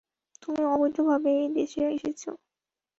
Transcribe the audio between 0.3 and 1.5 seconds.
তুমি অবৈধভাবে এই